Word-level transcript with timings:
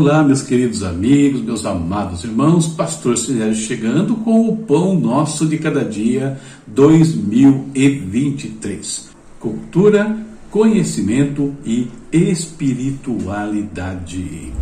Olá, 0.00 0.24
meus 0.24 0.40
queridos 0.40 0.82
amigos, 0.82 1.42
meus 1.42 1.66
amados 1.66 2.24
irmãos, 2.24 2.66
Pastor 2.66 3.18
Sinésio 3.18 3.66
chegando 3.66 4.16
com 4.16 4.48
o 4.48 4.56
Pão 4.56 4.98
Nosso 4.98 5.46
de 5.46 5.58
Cada 5.58 5.84
Dia 5.84 6.40
2023. 6.66 9.10
Cultura, 9.38 10.16
conhecimento 10.50 11.54
e 11.66 11.86
espiritualidade. 12.10 14.54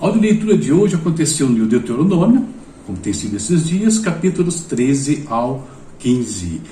A 0.00 0.08
leitura 0.08 0.58
de 0.58 0.72
hoje 0.72 0.96
aconteceu 0.96 1.48
no 1.48 1.64
Deuteronômio, 1.64 2.48
como 2.84 2.98
tem 2.98 3.12
sido 3.12 3.36
esses 3.36 3.64
dias, 3.64 4.00
capítulos 4.00 4.62
13 4.62 5.22
ao 5.28 5.68
15. 6.00 6.62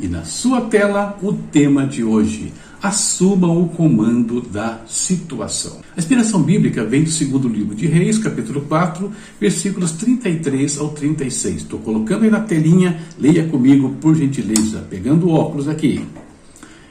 E 0.00 0.08
na 0.08 0.24
sua 0.24 0.62
tela, 0.62 1.18
o 1.22 1.34
tema 1.34 1.86
de 1.86 2.02
hoje: 2.02 2.54
assumam 2.82 3.62
o 3.62 3.68
comando 3.68 4.40
da 4.40 4.80
situação. 4.88 5.78
A 5.96 6.00
inspiração 6.00 6.42
bíblica 6.42 6.84
vem 6.84 7.04
do 7.04 7.10
segundo 7.10 7.46
livro 7.46 7.76
de 7.76 7.86
Reis, 7.86 8.18
capítulo 8.18 8.62
4, 8.62 9.10
versículos 9.40 9.92
33 9.92 10.78
ao 10.78 10.88
36. 10.88 11.58
Estou 11.58 11.78
colocando 11.78 12.24
aí 12.24 12.30
na 12.30 12.40
telinha, 12.40 13.00
leia 13.16 13.46
comigo, 13.46 13.94
por 14.00 14.16
gentileza, 14.16 14.84
pegando 14.90 15.28
o 15.28 15.32
óculos 15.32 15.68
aqui. 15.68 16.04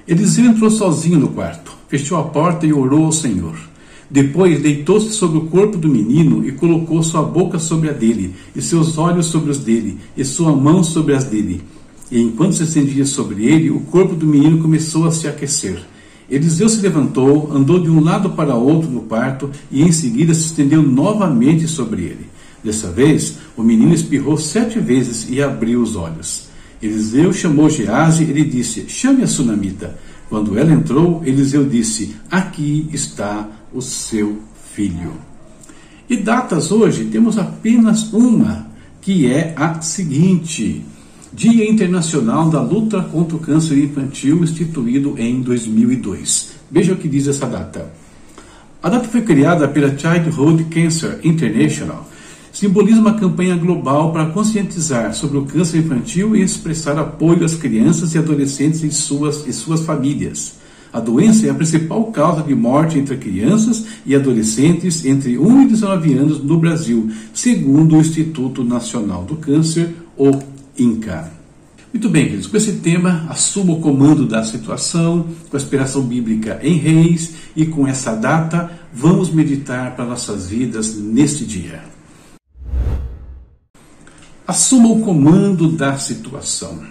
Eliseu 0.07 0.45
entrou 0.45 0.71
sozinho 0.71 1.19
no 1.19 1.27
quarto, 1.27 1.75
fechou 1.89 2.17
a 2.17 2.23
porta 2.23 2.65
e 2.65 2.71
orou 2.71 3.05
ao 3.05 3.11
Senhor. 3.11 3.57
Depois 4.09 4.61
deitou-se 4.61 5.11
sobre 5.11 5.37
o 5.39 5.47
corpo 5.47 5.77
do 5.77 5.89
menino 5.89 6.45
e 6.45 6.53
colocou 6.53 7.03
sua 7.03 7.21
boca 7.21 7.59
sobre 7.59 7.89
a 7.89 7.93
dele, 7.93 8.33
e 8.55 8.61
seus 8.61 8.97
olhos 8.97 9.25
sobre 9.25 9.51
os 9.51 9.57
dele, 9.57 9.97
e 10.15 10.23
sua 10.23 10.55
mão 10.55 10.83
sobre 10.83 11.15
as 11.15 11.25
dele. 11.25 11.61
E 12.11 12.21
enquanto 12.21 12.55
se 12.55 12.63
estendia 12.63 13.05
sobre 13.05 13.45
ele, 13.45 13.71
o 13.71 13.79
corpo 13.79 14.13
do 14.13 14.27
menino 14.27 14.61
começou 14.61 15.07
a 15.07 15.11
se 15.11 15.27
aquecer. 15.27 15.81
Eliseu 16.29 16.67
se 16.67 16.81
levantou, 16.81 17.51
andou 17.53 17.79
de 17.79 17.89
um 17.89 18.01
lado 18.01 18.31
para 18.31 18.55
outro 18.55 18.89
no 18.89 19.01
quarto 19.01 19.49
e 19.71 19.81
em 19.81 19.91
seguida 19.91 20.33
se 20.33 20.47
estendeu 20.47 20.81
novamente 20.81 21.67
sobre 21.67 22.03
ele. 22.03 22.25
Dessa 22.63 22.91
vez, 22.91 23.37
o 23.57 23.63
menino 23.63 23.93
espirrou 23.93 24.37
sete 24.37 24.79
vezes 24.79 25.27
e 25.29 25.41
abriu 25.41 25.81
os 25.81 25.95
olhos. 25.95 26.49
Eliseu 26.81 27.31
chamou 27.31 27.69
Gease 27.69 28.23
e 28.23 28.33
lhe 28.33 28.43
disse: 28.43 28.85
Chame 28.87 29.23
a 29.23 29.27
sunamita. 29.27 29.97
Quando 30.29 30.57
ela 30.57 30.71
entrou, 30.71 31.21
Eliseu 31.25 31.67
disse: 31.67 32.15
Aqui 32.29 32.87
está 32.91 33.49
o 33.73 33.81
seu 33.81 34.39
filho. 34.73 35.13
E 36.09 36.17
datas 36.17 36.71
hoje 36.71 37.05
temos 37.05 37.37
apenas 37.37 38.11
uma, 38.13 38.67
que 39.01 39.27
é 39.27 39.53
a 39.55 39.81
seguinte: 39.81 40.83
Dia 41.33 41.69
Internacional 41.69 42.49
da 42.49 42.61
Luta 42.61 43.01
contra 43.03 43.37
o 43.37 43.39
Câncer 43.39 43.77
Infantil, 43.77 44.43
instituído 44.43 45.15
em 45.17 45.41
2002. 45.41 46.55
Veja 46.69 46.91
o 46.91 46.97
que 46.97 47.07
diz 47.07 47.25
essa 47.25 47.47
data. 47.47 47.89
A 48.83 48.89
data 48.89 49.07
foi 49.07 49.21
criada 49.21 49.65
pela 49.65 49.97
Childhood 49.97 50.65
Cancer 50.65 51.21
International. 51.23 52.05
Simboliza 52.51 52.99
uma 52.99 53.13
campanha 53.13 53.55
global 53.55 54.11
para 54.11 54.25
conscientizar 54.25 55.13
sobre 55.13 55.37
o 55.37 55.45
câncer 55.45 55.77
infantil 55.77 56.35
e 56.35 56.41
expressar 56.41 56.99
apoio 56.99 57.45
às 57.45 57.55
crianças 57.55 58.13
e 58.13 58.17
adolescentes 58.17 58.83
e 58.83 58.91
suas, 58.91 59.47
e 59.47 59.53
suas 59.53 59.85
famílias. 59.85 60.55
A 60.91 60.99
doença 60.99 61.47
é 61.47 61.49
a 61.49 61.53
principal 61.53 62.03
causa 62.11 62.43
de 62.43 62.53
morte 62.53 62.99
entre 62.99 63.15
crianças 63.15 63.85
e 64.05 64.13
adolescentes 64.13 65.05
entre 65.05 65.37
1 65.37 65.61
e 65.61 65.67
19 65.67 66.13
anos 66.13 66.43
no 66.43 66.57
Brasil, 66.57 67.09
segundo 67.33 67.95
o 67.95 68.01
Instituto 68.01 68.65
Nacional 68.65 69.23
do 69.23 69.37
Câncer, 69.37 69.95
o 70.17 70.51
Inca. 70.77 71.31
Muito 71.93 72.07
bem, 72.07 72.23
queridos, 72.25 72.47
com 72.47 72.55
esse 72.55 72.73
tema, 72.73 73.27
assuma 73.29 73.73
o 73.73 73.81
comando 73.81 74.25
da 74.25 74.43
situação, 74.43 75.27
com 75.49 75.57
a 75.57 75.59
inspiração 75.59 76.01
bíblica 76.03 76.57
em 76.63 76.77
Reis 76.77 77.33
e 77.53 77.65
com 77.65 77.85
essa 77.85 78.15
data, 78.15 78.71
vamos 78.93 79.29
meditar 79.29 79.93
para 79.93 80.05
nossas 80.05 80.47
vidas 80.47 80.95
neste 80.95 81.43
dia. 81.43 81.83
Assuma 84.47 84.89
o 84.89 85.01
comando 85.01 85.67
da 85.67 85.97
situação. 85.97 86.81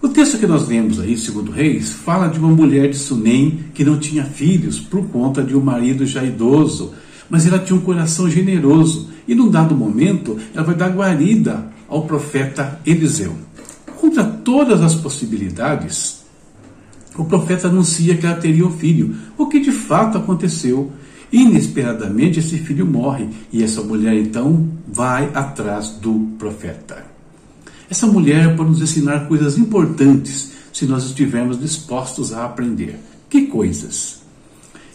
O 0.00 0.08
texto 0.08 0.38
que 0.38 0.46
nós 0.46 0.66
lemos 0.68 1.00
aí, 1.00 1.16
segundo 1.16 1.50
Reis, 1.50 1.92
fala 1.92 2.28
de 2.28 2.38
uma 2.38 2.48
mulher 2.48 2.88
de 2.88 2.96
Sunem 2.96 3.64
que 3.74 3.84
não 3.84 3.98
tinha 3.98 4.24
filhos 4.24 4.78
por 4.78 5.08
conta 5.08 5.42
de 5.42 5.56
um 5.56 5.60
marido 5.60 6.06
já 6.06 6.22
idoso, 6.22 6.94
mas 7.28 7.46
ela 7.46 7.58
tinha 7.58 7.76
um 7.76 7.82
coração 7.82 8.30
generoso 8.30 9.10
e 9.26 9.34
num 9.34 9.50
dado 9.50 9.74
momento 9.74 10.38
ela 10.54 10.64
vai 10.64 10.74
dar 10.74 10.88
guarida 10.88 11.70
ao 11.90 12.06
profeta 12.06 12.80
Eliseu. 12.86 13.34
Contra 14.00 14.24
todas 14.24 14.80
as 14.80 14.94
possibilidades, 14.94 16.20
o 17.18 17.24
profeta 17.24 17.68
anuncia 17.68 18.16
que 18.16 18.24
ela 18.24 18.36
teria 18.36 18.66
um 18.66 18.70
filho, 18.70 19.14
o 19.36 19.46
que 19.46 19.60
de 19.60 19.72
fato 19.72 20.16
aconteceu. 20.16 20.90
Inesperadamente, 21.32 22.40
esse 22.40 22.58
filho 22.58 22.86
morre 22.86 23.28
e 23.52 23.62
essa 23.62 23.82
mulher 23.82 24.14
então 24.14 24.68
vai 24.88 25.30
atrás 25.34 25.90
do 25.90 26.30
profeta. 26.38 27.04
Essa 27.88 28.06
mulher 28.06 28.56
pode 28.56 28.70
nos 28.70 28.82
ensinar 28.82 29.28
coisas 29.28 29.58
importantes 29.58 30.52
se 30.72 30.86
nós 30.86 31.04
estivermos 31.04 31.60
dispostos 31.60 32.32
a 32.32 32.44
aprender. 32.44 32.98
Que 33.28 33.46
coisas? 33.46 34.22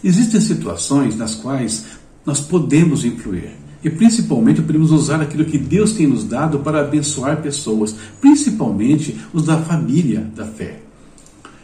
Existem 0.03 0.41
situações 0.41 1.15
nas 1.15 1.35
quais 1.35 1.85
nós 2.25 2.39
podemos 2.39 3.05
influir. 3.05 3.64
E 3.85 3.89
principalmente 3.91 4.63
podemos 4.63 4.89
usar 4.89 5.21
aquilo 5.21 5.45
que 5.45 5.59
Deus 5.59 5.91
tem 5.91 6.07
nos 6.07 6.23
dado 6.23 6.57
para 6.57 6.81
abençoar 6.81 7.39
pessoas, 7.43 7.95
principalmente 8.19 9.15
os 9.31 9.45
da 9.45 9.61
família 9.61 10.21
da 10.35 10.43
fé. 10.43 10.79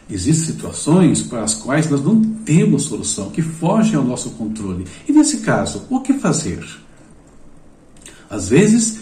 Existem 0.08 0.54
situações 0.54 1.20
para 1.20 1.42
as 1.42 1.54
quais 1.54 1.90
nós 1.90 2.00
não 2.00 2.22
temos 2.22 2.84
solução, 2.84 3.30
que 3.30 3.42
fogem 3.42 3.96
ao 3.96 4.04
nosso 4.04 4.30
controle. 4.30 4.84
E 5.08 5.10
nesse 5.10 5.38
caso, 5.38 5.84
o 5.90 5.98
que 5.98 6.12
fazer? 6.12 6.64
Às 8.30 8.48
vezes, 8.48 9.00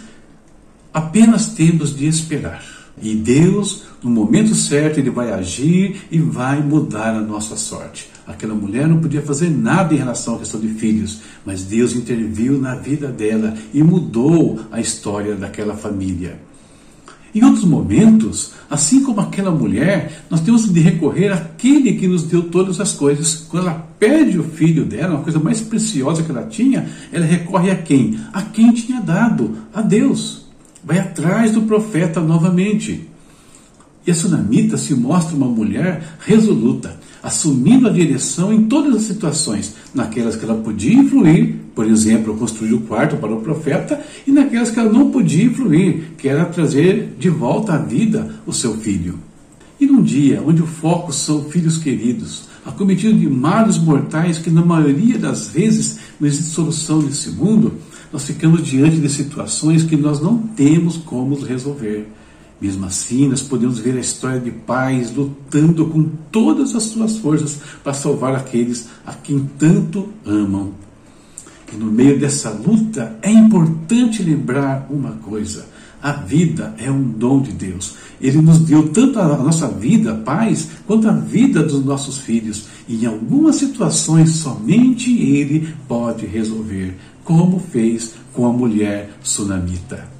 apenas 0.90 1.48
temos 1.48 1.94
de 1.94 2.06
esperar. 2.06 2.79
E 3.02 3.14
Deus, 3.14 3.84
no 4.02 4.10
momento 4.10 4.54
certo, 4.54 4.98
Ele 4.98 5.10
vai 5.10 5.32
agir 5.32 6.02
e 6.10 6.18
vai 6.18 6.62
mudar 6.62 7.14
a 7.14 7.20
nossa 7.20 7.56
sorte. 7.56 8.08
Aquela 8.26 8.54
mulher 8.54 8.86
não 8.86 9.00
podia 9.00 9.22
fazer 9.22 9.50
nada 9.50 9.94
em 9.94 9.96
relação 9.96 10.36
à 10.36 10.38
questão 10.38 10.60
de 10.60 10.68
filhos, 10.68 11.20
mas 11.44 11.64
Deus 11.64 11.94
interviu 11.94 12.60
na 12.60 12.74
vida 12.74 13.08
dela 13.08 13.54
e 13.72 13.82
mudou 13.82 14.60
a 14.70 14.80
história 14.80 15.34
daquela 15.34 15.74
família. 15.74 16.38
Em 17.32 17.44
outros 17.44 17.64
momentos, 17.64 18.52
assim 18.68 19.04
como 19.04 19.20
aquela 19.20 19.52
mulher, 19.52 20.24
nós 20.28 20.40
temos 20.40 20.72
de 20.72 20.80
recorrer 20.80 21.32
àquele 21.32 21.92
que 21.92 22.08
nos 22.08 22.24
deu 22.24 22.42
todas 22.42 22.80
as 22.80 22.92
coisas. 22.92 23.46
Quando 23.48 23.68
ela 23.68 23.86
perde 23.98 24.38
o 24.38 24.42
filho 24.42 24.84
dela, 24.84 25.14
uma 25.14 25.22
coisa 25.22 25.38
mais 25.38 25.60
preciosa 25.60 26.24
que 26.24 26.30
ela 26.30 26.44
tinha, 26.44 26.88
ela 27.12 27.24
recorre 27.24 27.70
a 27.70 27.76
quem? 27.76 28.18
A 28.32 28.42
quem 28.42 28.72
tinha 28.72 29.00
dado, 29.00 29.58
a 29.72 29.80
Deus. 29.80 30.39
Vai 30.82 30.98
atrás 30.98 31.52
do 31.52 31.62
profeta 31.62 32.20
novamente. 32.20 33.08
E 34.06 34.10
a 34.10 34.14
sunamita 34.14 34.76
se 34.76 34.94
mostra 34.94 35.36
uma 35.36 35.46
mulher 35.46 36.16
resoluta, 36.20 36.98
assumindo 37.22 37.86
a 37.86 37.92
direção 37.92 38.52
em 38.52 38.64
todas 38.64 38.96
as 38.96 39.02
situações, 39.02 39.74
naquelas 39.94 40.36
que 40.36 40.44
ela 40.44 40.54
podia 40.54 40.94
influir, 40.94 41.56
por 41.74 41.86
exemplo, 41.86 42.36
construir 42.36 42.72
o 42.72 42.80
quarto 42.80 43.16
para 43.16 43.32
o 43.32 43.42
profeta, 43.42 44.00
e 44.26 44.32
naquelas 44.32 44.70
que 44.70 44.80
ela 44.80 44.90
não 44.90 45.10
podia 45.10 45.44
influir, 45.44 46.14
que 46.16 46.28
era 46.28 46.46
trazer 46.46 47.14
de 47.18 47.28
volta 47.28 47.74
à 47.74 47.78
vida 47.78 48.34
o 48.46 48.52
seu 48.52 48.74
filho. 48.78 49.18
E 49.78 49.86
num 49.86 50.02
dia 50.02 50.42
onde 50.46 50.62
o 50.62 50.66
foco 50.66 51.12
são 51.12 51.44
filhos 51.44 51.78
queridos, 51.78 52.44
acometidos 52.64 53.20
de 53.20 53.28
males 53.28 53.78
mortais 53.78 54.38
que 54.38 54.50
na 54.50 54.64
maioria 54.64 55.18
das 55.18 55.48
vezes 55.48 55.98
não 56.20 56.28
existe 56.28 56.50
solução 56.50 57.00
nesse 57.00 57.30
mundo, 57.30 57.72
nós 58.12 58.24
ficamos 58.24 58.62
diante 58.64 58.98
de 58.98 59.08
situações 59.08 59.82
que 59.82 59.96
nós 59.96 60.20
não 60.20 60.38
temos 60.38 60.96
como 60.98 61.40
resolver. 61.40 62.06
Mesmo 62.60 62.84
assim, 62.84 63.26
nós 63.26 63.40
podemos 63.40 63.78
ver 63.78 63.96
a 63.96 64.00
história 64.00 64.38
de 64.38 64.50
pais 64.50 65.14
lutando 65.14 65.86
com 65.86 66.04
todas 66.30 66.74
as 66.74 66.82
suas 66.82 67.16
forças 67.16 67.58
para 67.82 67.94
salvar 67.94 68.34
aqueles 68.34 68.88
a 69.06 69.14
quem 69.14 69.48
tanto 69.58 70.10
amam. 70.26 70.74
No 71.78 71.86
meio 71.86 72.18
dessa 72.18 72.50
luta 72.50 73.16
é 73.22 73.30
importante 73.30 74.22
lembrar 74.22 74.86
uma 74.90 75.12
coisa: 75.12 75.66
a 76.02 76.12
vida 76.12 76.74
é 76.78 76.90
um 76.90 77.02
dom 77.02 77.40
de 77.42 77.52
Deus. 77.52 77.94
Ele 78.20 78.40
nos 78.40 78.58
deu 78.60 78.88
tanto 78.88 79.18
a 79.18 79.36
nossa 79.36 79.68
vida, 79.68 80.14
pais, 80.14 80.68
quanto 80.86 81.08
a 81.08 81.12
vida 81.12 81.62
dos 81.62 81.84
nossos 81.84 82.18
filhos. 82.18 82.66
E 82.88 83.04
em 83.04 83.06
algumas 83.06 83.56
situações 83.56 84.30
somente 84.30 85.10
Ele 85.10 85.74
pode 85.86 86.26
resolver, 86.26 86.96
como 87.24 87.58
fez 87.58 88.14
com 88.32 88.46
a 88.46 88.52
mulher 88.52 89.10
sunamita. 89.22 90.19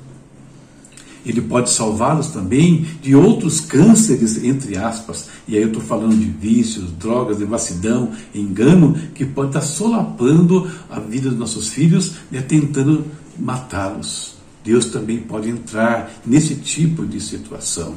Ele 1.31 1.43
pode 1.43 1.71
salvá-los 1.71 2.31
também 2.31 2.85
de 3.01 3.15
outros 3.15 3.61
cânceres, 3.61 4.43
entre 4.43 4.77
aspas. 4.77 5.29
E 5.47 5.55
aí 5.55 5.63
eu 5.63 5.69
estou 5.69 5.81
falando 5.81 6.17
de 6.17 6.25
vícios, 6.25 6.91
drogas, 6.99 7.39
devassidão, 7.39 8.11
engano, 8.35 8.97
que 9.15 9.25
pode 9.25 9.51
estar 9.51 9.61
solapando 9.61 10.69
a 10.91 10.99
vida 10.99 11.31
dos 11.31 11.39
nossos 11.39 11.69
filhos 11.69 12.15
e 12.33 12.43
tentando 12.43 13.05
matá-los. 13.39 14.35
Deus 14.65 14.87
também 14.87 15.19
pode 15.19 15.49
entrar 15.49 16.11
nesse 16.27 16.57
tipo 16.57 17.07
de 17.07 17.21
situação. 17.21 17.95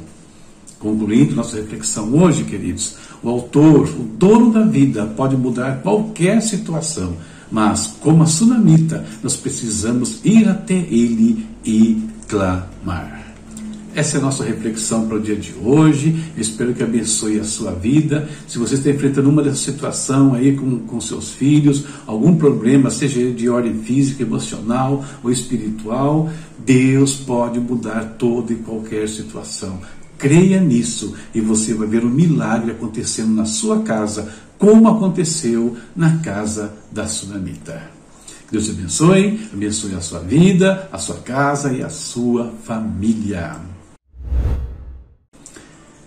Concluindo 0.77 1.35
nossa 1.35 1.55
reflexão 1.55 2.13
hoje, 2.13 2.43
queridos, 2.43 2.97
o 3.23 3.29
autor, 3.29 3.89
o 3.89 4.03
dono 4.03 4.53
da 4.53 4.61
vida, 4.61 5.07
pode 5.07 5.35
mudar 5.35 5.81
qualquer 5.81 6.39
situação, 6.39 7.17
mas, 7.51 7.95
como 7.99 8.21
a 8.21 8.27
sunamita, 8.27 9.03
nós 9.23 9.35
precisamos 9.35 10.19
ir 10.23 10.47
até 10.47 10.75
ele 10.75 11.47
e 11.65 11.99
clamar. 12.27 13.22
Essa 13.95 14.17
é 14.17 14.19
a 14.19 14.23
nossa 14.23 14.43
reflexão 14.43 15.07
para 15.07 15.17
o 15.17 15.21
dia 15.21 15.35
de 15.35 15.53
hoje. 15.53 16.23
Espero 16.35 16.73
que 16.73 16.81
abençoe 16.81 17.39
a 17.39 17.43
sua 17.43 17.71
vida. 17.71 18.27
Se 18.47 18.57
você 18.57 18.73
está 18.73 18.89
enfrentando 18.89 19.29
uma 19.29 19.43
dessa 19.43 19.57
situação 19.57 20.33
aí 20.33 20.55
com, 20.55 20.79
com 20.79 20.99
seus 20.99 21.29
filhos, 21.31 21.85
algum 22.07 22.35
problema, 22.35 22.89
seja 22.89 23.31
de 23.31 23.47
ordem 23.47 23.83
física, 23.83 24.23
emocional 24.23 25.05
ou 25.23 25.31
espiritual, 25.31 26.27
Deus 26.65 27.15
pode 27.17 27.59
mudar 27.59 28.15
toda 28.17 28.51
e 28.51 28.55
qualquer 28.55 29.07
situação. 29.07 29.79
Creia 30.17 30.59
nisso 30.59 31.13
e 31.33 31.39
você 31.39 31.75
vai 31.75 31.87
ver 31.87 32.03
um 32.03 32.09
milagre 32.09 32.71
acontecendo 32.71 33.35
na 33.35 33.45
sua 33.45 33.83
casa, 33.83 34.33
como 34.57 34.87
aconteceu 34.87 35.77
na 35.95 36.17
casa 36.17 36.73
da 36.91 37.05
Sunamita. 37.05 37.91
Deus 38.49 38.65
te 38.65 38.71
abençoe, 38.71 39.49
abençoe 39.53 39.93
a 39.93 40.01
sua 40.01 40.19
vida, 40.19 40.89
a 40.91 40.97
sua 40.97 41.17
casa 41.17 41.73
e 41.73 41.83
a 41.83 41.89
sua 41.89 42.51
família. 42.63 43.73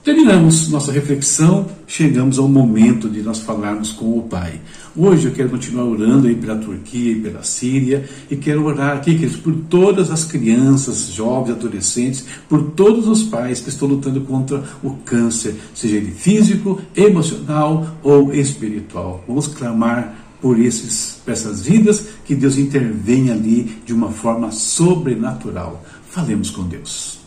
Terminamos 0.06 0.68
nossa 0.68 0.92
reflexão, 0.92 1.66
chegamos 1.84 2.38
ao 2.38 2.46
momento 2.46 3.10
de 3.10 3.22
nós 3.22 3.40
falarmos 3.40 3.90
com 3.90 4.16
o 4.16 4.22
Pai. 4.22 4.60
Hoje 4.96 5.26
eu 5.26 5.32
quero 5.32 5.50
continuar 5.50 5.82
orando 5.82 6.28
aí 6.28 6.36
pela 6.36 6.54
Turquia 6.54 7.10
e 7.10 7.20
pela 7.20 7.42
Síria 7.42 8.08
e 8.30 8.36
quero 8.36 8.64
orar 8.64 8.98
aqui, 8.98 9.14
queridos, 9.14 9.36
por 9.36 9.52
todas 9.68 10.12
as 10.12 10.24
crianças, 10.24 11.08
jovens, 11.08 11.56
adolescentes, 11.56 12.24
por 12.48 12.70
todos 12.70 13.08
os 13.08 13.24
pais 13.24 13.58
que 13.58 13.68
estão 13.68 13.88
lutando 13.88 14.20
contra 14.20 14.62
o 14.80 14.90
câncer, 14.90 15.56
seja 15.74 15.96
ele 15.96 16.12
físico, 16.12 16.80
emocional 16.94 17.98
ou 18.00 18.32
espiritual. 18.32 19.24
Vamos 19.26 19.48
clamar 19.48 20.28
por, 20.40 20.60
esses, 20.60 21.20
essas 21.26 21.62
vidas, 21.62 22.06
que 22.24 22.36
Deus 22.36 22.56
intervenha 22.56 23.32
ali 23.32 23.76
de 23.84 23.92
uma 23.92 24.12
forma 24.12 24.52
sobrenatural. 24.52 25.84
Falemos 26.08 26.48
com 26.48 26.62
Deus. 26.62 27.25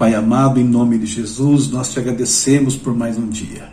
Pai 0.00 0.14
amado, 0.14 0.58
em 0.58 0.64
nome 0.64 0.96
de 0.96 1.04
Jesus, 1.04 1.68
nós 1.68 1.92
te 1.92 1.98
agradecemos 1.98 2.74
por 2.74 2.96
mais 2.96 3.18
um 3.18 3.28
dia. 3.28 3.68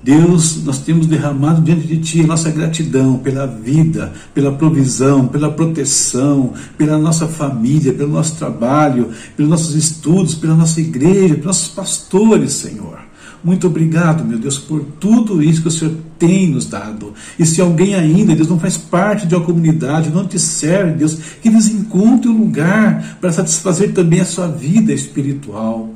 Deus, 0.00 0.62
nós 0.62 0.78
temos 0.78 1.08
derramado 1.08 1.60
diante 1.60 1.88
de 1.88 1.98
Ti 1.98 2.22
nossa 2.22 2.52
gratidão 2.52 3.18
pela 3.18 3.48
vida, 3.48 4.12
pela 4.32 4.52
provisão, 4.52 5.26
pela 5.26 5.50
proteção, 5.50 6.52
pela 6.78 6.96
nossa 6.96 7.26
família, 7.26 7.92
pelo 7.92 8.12
nosso 8.12 8.36
trabalho, 8.36 9.10
pelos 9.36 9.50
nossos 9.50 9.74
estudos, 9.74 10.36
pela 10.36 10.54
nossa 10.54 10.80
igreja, 10.80 11.34
pelos 11.34 11.46
nossos 11.46 11.68
pastores, 11.70 12.52
Senhor. 12.52 13.00
Muito 13.46 13.68
obrigado, 13.68 14.24
meu 14.24 14.40
Deus, 14.40 14.58
por 14.58 14.84
tudo 14.98 15.40
isso 15.40 15.62
que 15.62 15.68
o 15.68 15.70
Senhor 15.70 15.94
tem 16.18 16.48
nos 16.48 16.66
dado. 16.66 17.14
E 17.38 17.46
se 17.46 17.60
alguém 17.60 17.94
ainda, 17.94 18.34
Deus, 18.34 18.48
não 18.48 18.58
faz 18.58 18.76
parte 18.76 19.24
de 19.24 19.36
uma 19.36 19.44
comunidade, 19.44 20.10
não 20.10 20.26
te 20.26 20.36
serve, 20.36 20.94
Deus, 20.94 21.16
que 21.40 21.46
eles 21.46 21.68
encontrem 21.68 22.34
um 22.34 22.38
lugar 22.38 23.18
para 23.20 23.30
satisfazer 23.30 23.92
também 23.92 24.18
a 24.18 24.24
sua 24.24 24.48
vida 24.48 24.92
espiritual. 24.92 25.94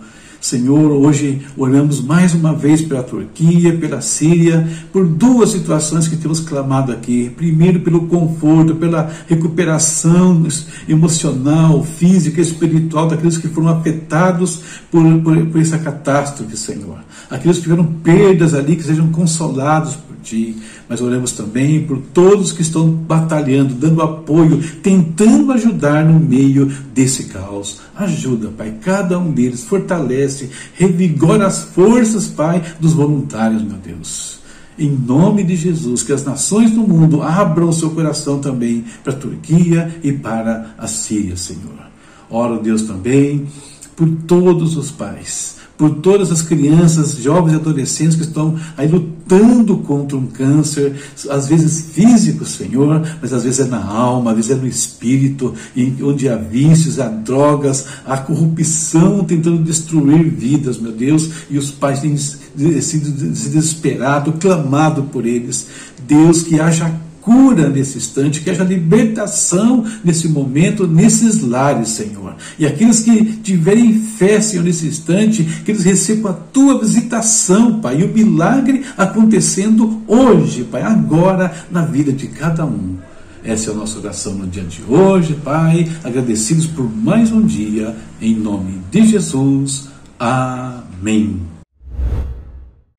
Senhor, 0.51 0.91
hoje 0.91 1.43
olhamos 1.57 2.01
mais 2.01 2.35
uma 2.35 2.53
vez 2.53 2.83
pela 2.83 3.05
Turquia, 3.05 3.73
pela 3.77 4.01
Síria, 4.01 4.69
por 4.93 5.07
duas 5.07 5.51
situações 5.51 6.09
que 6.09 6.17
temos 6.17 6.41
clamado 6.41 6.91
aqui. 6.91 7.31
Primeiro, 7.37 7.79
pelo 7.79 8.09
conforto, 8.09 8.75
pela 8.75 9.09
recuperação 9.29 10.45
emocional, 10.89 11.85
física, 11.85 12.41
espiritual 12.41 13.07
daqueles 13.07 13.39
que 13.39 13.47
foram 13.47 13.69
afetados 13.69 14.61
por, 14.91 15.05
por, 15.21 15.47
por 15.47 15.61
essa 15.61 15.79
catástrofe, 15.79 16.57
Senhor. 16.57 16.99
Aqueles 17.31 17.59
que 17.59 17.63
tiveram 17.63 17.85
perdas 17.85 18.53
ali, 18.53 18.75
que 18.75 18.83
sejam 18.83 19.07
consolados 19.13 19.97
Ti. 20.23 20.57
Mas 20.89 21.01
oramos 21.01 21.33
também 21.33 21.85
por 21.85 21.99
todos 21.99 22.53
que 22.53 22.63
estão 22.63 22.89
batalhando, 22.91 23.75
dando 23.75 24.03
apoio, 24.03 24.63
tentando 24.83 25.53
ajudar 25.53 26.05
no 26.05 26.19
meio 26.19 26.67
desse 26.95 27.25
caos. 27.25 27.81
Ajuda, 27.97 28.49
Pai, 28.49 28.75
cada 28.81 29.19
um 29.19 29.31
deles, 29.31 29.65
fortalece, 29.65 30.51
revigora 30.75 31.47
as 31.47 31.65
forças, 31.65 32.27
Pai, 32.27 32.63
dos 32.79 32.93
voluntários, 32.93 33.63
meu 33.63 33.77
Deus. 33.77 34.41
Em 34.79 34.91
nome 34.91 35.45
de 35.45 35.57
Jesus, 35.57 36.03
que 36.03 36.13
as 36.13 36.25
nações 36.25 36.71
do 36.71 36.81
mundo 36.81 37.23
abram 37.23 37.71
seu 37.73 37.91
coração 37.91 38.39
também 38.39 38.85
para 39.05 39.13
a 39.13 39.17
Turquia 39.17 40.01
e 40.03 40.13
para 40.13 40.75
a 40.79 40.87
Síria, 40.87 41.37
Senhor. 41.37 41.91
Oro, 42.31 42.61
Deus, 42.63 42.83
também 42.83 43.47
por 43.95 44.09
todos 44.27 44.77
os 44.77 44.91
pais 44.91 45.60
por 45.81 45.89
todas 45.89 46.31
as 46.31 46.43
crianças, 46.43 47.15
jovens 47.15 47.55
e 47.55 47.57
adolescentes 47.57 48.15
que 48.15 48.21
estão 48.21 48.55
aí 48.77 48.87
lutando 48.87 49.79
contra 49.79 50.15
um 50.15 50.27
câncer, 50.27 50.95
às 51.31 51.49
vezes 51.49 51.93
físico, 51.95 52.45
Senhor, 52.45 53.01
mas 53.23 53.33
às 53.33 53.45
vezes 53.45 53.61
é 53.61 53.65
na 53.65 53.83
alma, 53.83 54.33
às 54.33 54.37
vezes 54.37 54.51
é 54.51 54.57
no 54.57 54.67
espírito, 54.67 55.55
onde 56.03 56.29
há 56.29 56.37
vícios, 56.37 57.01
há 57.01 57.09
drogas, 57.09 57.87
há 58.05 58.19
corrupção 58.19 59.25
tentando 59.25 59.63
destruir 59.63 60.29
vidas, 60.29 60.77
meu 60.77 60.93
Deus, 60.93 61.31
e 61.49 61.57
os 61.57 61.71
pais 61.71 62.01
têm 62.01 62.15
sido 62.15 63.31
desesperado, 63.31 64.35
clamado 64.35 65.05
por 65.05 65.25
eles. 65.25 65.67
Deus, 66.07 66.43
que 66.43 66.61
haja 66.61 66.95
cura 67.21 67.69
nesse 67.69 67.99
instante, 67.99 68.41
que 68.41 68.51
haja 68.51 68.65
libertação 68.65 69.85
nesse 70.05 70.29
momento, 70.29 70.87
nesses 70.87 71.41
lares, 71.41 71.91
Senhor. 71.91 72.35
E 72.59 72.67
aqueles 72.67 73.01
que 73.01 73.25
tiverem 73.37 73.95
fé, 73.95 74.41
Senhor, 74.41 74.65
nesse 74.65 74.87
instante, 74.87 75.45
que 75.65 75.71
eles 75.71 75.85
recebam 75.85 76.33
a 76.33 76.35
tua 76.35 76.81
visitação, 76.81 77.81
Pai, 77.81 78.01
e 78.01 78.05
o 78.05 78.09
milagre 78.09 78.85
acontecendo 78.97 80.03
hoje, 80.07 80.65
Pai, 80.65 80.83
agora 80.83 81.53
na 81.71 81.85
vida 81.85 82.13
de 82.13 82.27
cada 82.27 82.65
um. 82.65 82.97
Essa 83.43 83.71
é 83.71 83.73
a 83.73 83.77
nossa 83.77 83.99
oração 83.99 84.35
no 84.35 84.47
dia 84.47 84.65
de 84.65 84.83
hoje, 84.87 85.35
Pai. 85.35 85.91
Agradecidos 86.05 86.67
por 86.67 86.85
mais 86.95 87.33
um 87.33 87.43
dia, 87.43 87.97
em 88.21 88.35
nome 88.35 88.81
de 88.91 89.07
Jesus. 89.07 89.89
Amém. 90.19 91.41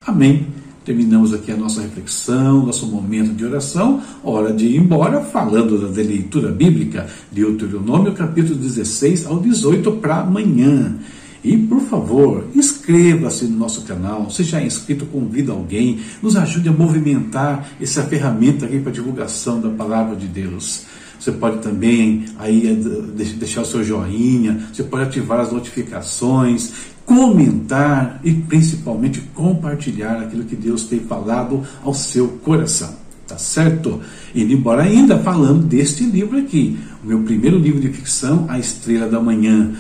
Amém. 0.04 0.61
Terminamos 0.84 1.32
aqui 1.32 1.52
a 1.52 1.56
nossa 1.56 1.80
reflexão, 1.82 2.66
nosso 2.66 2.88
momento 2.88 3.34
de 3.34 3.46
oração, 3.46 4.02
hora 4.24 4.52
de 4.52 4.66
ir 4.66 4.78
embora, 4.78 5.22
falando 5.22 5.78
da 5.78 6.02
leitura 6.02 6.52
bíblica, 6.52 7.08
de 7.32 7.42
Deuteronômio 7.42 8.14
capítulo 8.14 8.56
16 8.56 9.28
ao 9.28 9.40
18 9.40 9.92
para 9.94 10.22
amanhã. 10.22 10.96
E, 11.44 11.56
por 11.56 11.82
favor, 11.82 12.46
inscreva-se 12.56 13.46
no 13.46 13.58
nosso 13.58 13.84
canal. 13.84 14.30
Se 14.32 14.44
já 14.44 14.60
é 14.60 14.66
inscrito, 14.66 15.06
convida 15.06 15.52
alguém. 15.52 16.00
Nos 16.22 16.36
ajude 16.36 16.70
a 16.70 16.72
movimentar 16.72 17.68
essa 17.80 18.04
ferramenta 18.04 18.66
aqui 18.66 18.80
para 18.80 18.92
divulgação 18.92 19.62
da 19.62 19.70
palavra 19.70 20.16
de 20.16 20.28
Deus. 20.28 20.86
Você 21.22 21.32
pode 21.32 21.60
também 21.60 22.26
aí 22.40 22.68
eh, 22.68 23.24
deixar 23.36 23.62
o 23.62 23.66
seu 23.66 23.84
joinha, 23.84 24.68
você 24.74 24.82
pode 24.82 25.04
ativar 25.04 25.40
as 25.40 25.52
notificações, 25.52 26.74
comentar 27.06 28.20
e 28.24 28.34
principalmente 28.34 29.22
compartilhar 29.36 30.20
aquilo 30.20 30.46
que 30.46 30.56
Deus 30.56 30.86
tem 30.86 31.00
falado 31.00 31.62
ao 31.84 31.94
seu 31.94 32.28
coração. 32.28 32.96
Tá 33.28 33.38
certo? 33.38 34.02
E 34.34 34.42
embora 34.42 34.82
ainda 34.82 35.20
falando 35.20 35.64
deste 35.64 36.04
livro 36.04 36.40
aqui, 36.40 36.80
o 37.04 37.08
meu 37.08 37.20
primeiro 37.20 37.60
livro 37.60 37.80
de 37.80 37.90
ficção, 37.90 38.48
A 38.50 38.58
Estrela 38.58 39.08
da 39.08 39.22
Manhã, 39.22 39.74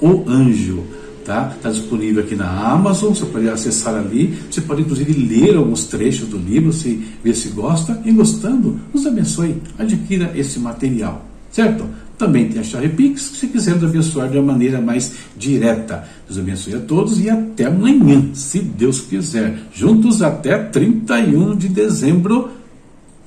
O 0.00 0.24
Anjo. 0.26 0.82
Tá? 1.26 1.52
Está 1.56 1.70
disponível 1.70 2.22
aqui 2.22 2.36
na 2.36 2.48
Amazon, 2.48 3.12
você 3.12 3.26
pode 3.26 3.48
acessar 3.48 3.96
ali, 3.96 4.38
você 4.48 4.60
pode 4.60 4.82
inclusive 4.82 5.12
ler 5.12 5.56
alguns 5.56 5.82
trechos 5.86 6.28
do 6.28 6.38
livro, 6.38 6.72
se 6.72 7.04
ver 7.24 7.34
se 7.34 7.48
gosta, 7.48 8.00
e 8.04 8.12
gostando, 8.12 8.78
nos 8.94 9.04
abençoe, 9.04 9.60
adquira 9.76 10.30
esse 10.36 10.60
material, 10.60 11.26
certo? 11.50 11.84
Também 12.16 12.48
tem 12.48 12.60
a 12.60 12.62
chave 12.62 12.90
Pix, 12.90 13.22
se 13.40 13.48
quiser 13.48 13.74
nos 13.74 13.82
abençoar 13.82 14.30
de 14.30 14.38
uma 14.38 14.52
maneira 14.52 14.80
mais 14.80 15.14
direta. 15.36 16.08
Deus 16.28 16.38
abençoe 16.38 16.76
a 16.76 16.80
todos 16.80 17.18
e 17.18 17.28
até 17.28 17.64
amanhã, 17.64 18.30
se 18.32 18.60
Deus 18.60 19.00
quiser. 19.00 19.58
Juntos 19.74 20.22
até 20.22 20.56
31 20.56 21.56
de 21.56 21.68
dezembro 21.68 22.50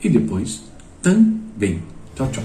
e 0.01 0.07
depois 0.07 0.61
também. 1.01 1.83
Tchau, 2.15 2.29
tchau. 2.31 2.43